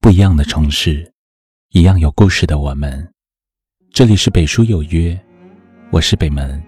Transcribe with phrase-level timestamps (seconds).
[0.00, 1.12] 不一样的城市，
[1.70, 3.12] 一样有故事的我们。
[3.92, 5.18] 这里是北书有约，
[5.90, 6.62] 我是北门，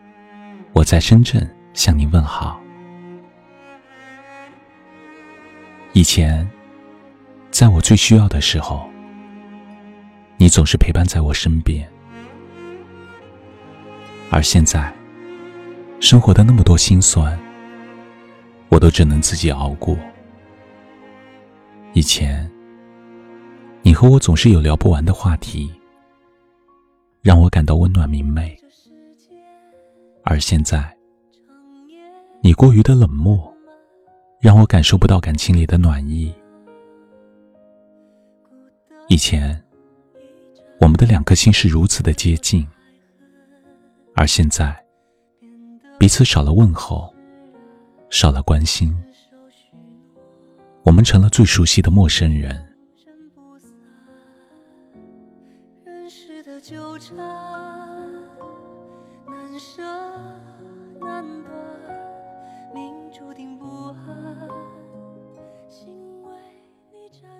[0.72, 2.60] 我在深圳向您问好。
[5.92, 6.48] 以前，
[7.52, 8.90] 在我最需要的时候，
[10.36, 11.88] 你总是陪伴在我身边。
[14.28, 14.92] 而现在，
[16.00, 17.38] 生活的那么多心酸，
[18.68, 19.96] 我都只能自己熬过。
[21.92, 22.50] 以前，
[24.00, 25.70] 和我总是有聊不完的话题，
[27.20, 28.58] 让我感到温暖明媚。
[30.24, 30.96] 而现在，
[32.42, 33.54] 你过于的冷漠，
[34.40, 36.34] 让我感受不到感情里的暖意。
[39.10, 39.62] 以前，
[40.80, 42.66] 我们的两颗心是如此的接近，
[44.16, 44.74] 而现在，
[45.98, 47.14] 彼此少了问候，
[48.08, 48.96] 少了关心。
[50.84, 52.66] 我们成了最熟悉的陌生人。
[56.42, 57.16] 的纠缠
[59.26, 59.82] 难舍
[60.98, 61.52] 难断
[63.12, 64.48] 注定不安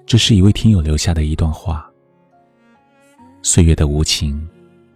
[0.05, 1.91] 这是一位听友留下的一段话：
[3.42, 4.47] 岁月的无情，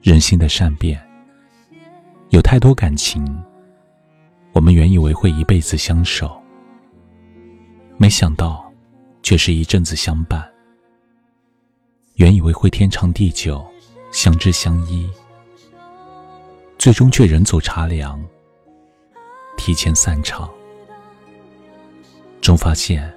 [0.03, 1.01] 人心的善变，
[2.31, 3.25] 有太多感情，
[4.53, 6.39] 我们原以为会一辈子相守。
[7.97, 8.71] 没想到，
[9.23, 10.47] 却是一阵子相伴。
[12.17, 13.65] 原以为会天长地久，
[14.15, 15.11] 相知相依，
[16.79, 18.25] 最终却人走茶凉，
[19.57, 20.49] 提前散场。
[22.41, 23.13] 终发现，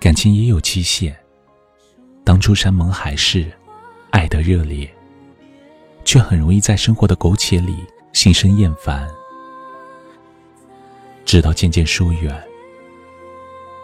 [0.00, 1.14] 感情也有期限。
[2.24, 3.52] 当初山盟海誓，
[4.08, 4.90] 爱得热烈，
[6.02, 7.76] 却很容易在生活的苟且里
[8.14, 9.06] 心生厌烦，
[11.26, 12.42] 直到渐渐疏远。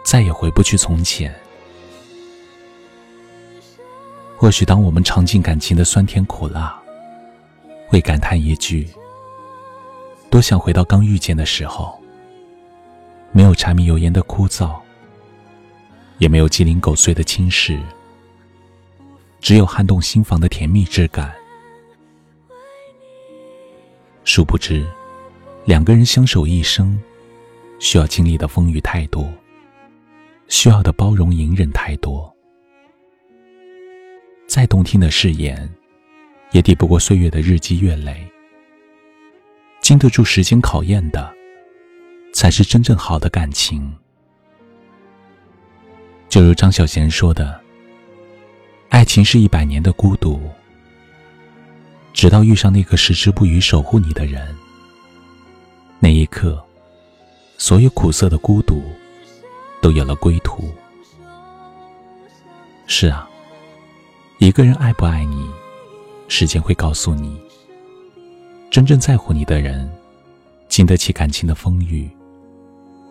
[0.03, 1.39] 再也回不去从前。
[4.39, 6.79] 或许当我们尝尽感情的酸甜苦辣，
[7.89, 8.87] 会感叹一句：
[10.31, 11.99] 多想回到刚遇见的时候，
[13.33, 14.77] 没有柴米油盐的枯燥，
[16.19, 17.81] 也没有鸡零狗碎的侵蚀，
[19.41, 21.33] 只有撼动心房的甜蜜之感。
[24.25, 24.85] 殊不知，
[25.65, 27.01] 两个人相守一生，
[27.79, 29.27] 需要经历的风雨太多。
[30.49, 32.36] 需要的包容隐忍太多，
[34.57, 35.69] 再动听的誓言，
[36.53, 38.27] 也抵不过岁月的日积月累。
[39.83, 41.31] 经得住时间考验的，
[42.33, 43.95] 才是真正好的感情。
[46.31, 47.61] 就如张小娴说的
[48.89, 50.41] ：“爱情是一百年的孤独，
[52.15, 54.57] 直到遇上那个矢志不渝守护你的人，
[56.01, 56.65] 那一刻，
[57.59, 58.83] 所有苦涩的孤独。”
[59.83, 60.73] 都有了归途。
[62.87, 63.29] 是啊，
[64.47, 65.51] 一个人爱不爱你，
[66.29, 67.37] 时间会告诉你。
[68.71, 69.93] 真正在乎你的人，
[70.69, 72.09] 经得起感情的风雨，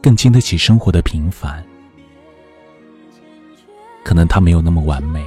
[0.02, 1.62] 更经得起生活的平凡。
[4.02, 5.26] 可能他没有那么完美，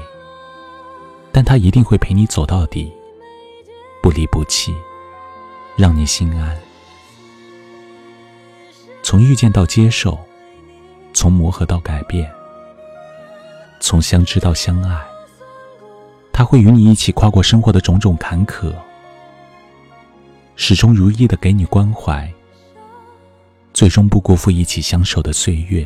[1.30, 2.90] 但他一定会陪你走到底，
[4.02, 4.74] 不离不弃，
[5.76, 6.58] 让你心安。
[9.02, 10.18] 从遇见到接受。
[11.12, 12.32] 从磨合到改变，
[13.80, 15.04] 从相知到相爱，
[16.38, 18.72] 他会与你一起跨过生活的种种坎坷，
[20.54, 22.32] 始终如一的给你关怀，
[23.74, 25.84] 最终不辜负一起相守的岁月。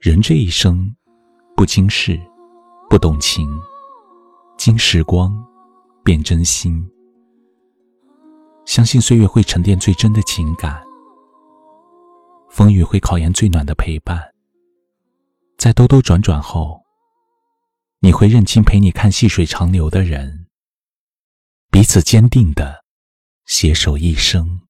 [0.00, 0.92] 人这一生，
[1.54, 2.20] 不经事，
[2.90, 3.48] 不懂情。
[4.58, 5.32] 经时光，
[6.02, 6.84] 变真心。
[8.66, 10.82] 相信岁月会沉淀最真的情感，
[12.50, 14.20] 风雨会考验最暖的陪伴。
[15.56, 16.82] 在兜兜转转后，
[18.00, 20.48] 你会认清陪你看细水长流的人，
[21.70, 22.84] 彼此坚定的
[23.46, 24.65] 携手一生。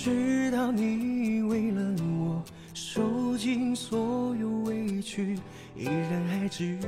[0.00, 1.82] 知道你为了
[2.20, 2.40] 我
[2.72, 5.36] 受尽所有委屈，
[5.74, 6.78] 依然还执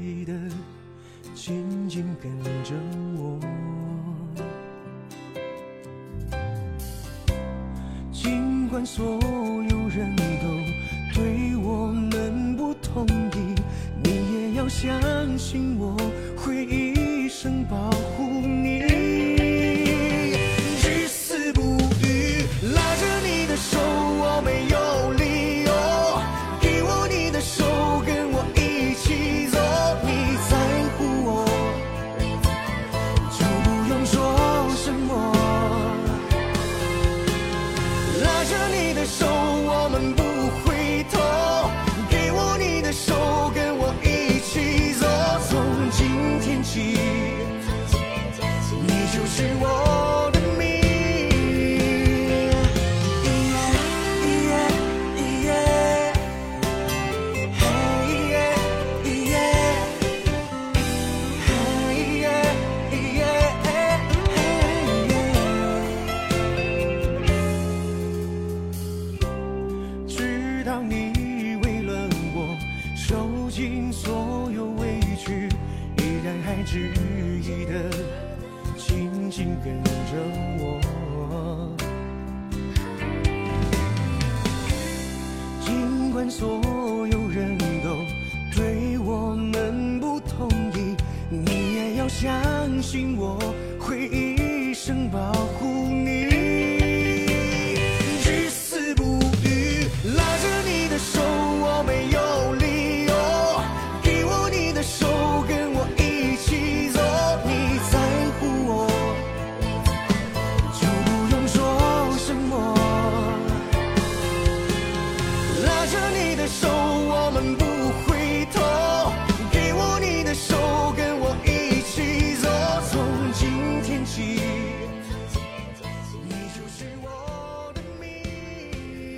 [0.00, 0.32] 意的
[1.34, 2.30] 紧紧跟
[2.62, 2.72] 着
[3.16, 3.40] 我。
[8.12, 13.54] 尽管所有人都对我们不同意，
[14.04, 15.96] 你也要相信我
[16.36, 16.89] 会一。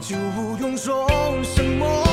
[0.00, 1.06] 就不用说
[1.42, 2.03] 什么